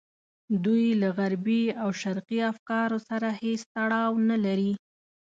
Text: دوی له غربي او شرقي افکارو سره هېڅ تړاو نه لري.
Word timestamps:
دوی 0.63 0.85
له 1.01 1.09
غربي 1.17 1.63
او 1.81 1.89
شرقي 2.01 2.39
افکارو 2.51 2.97
سره 3.09 3.27
هېڅ 3.41 3.61
تړاو 3.75 4.11
نه 4.29 4.37
لري. 4.45 4.73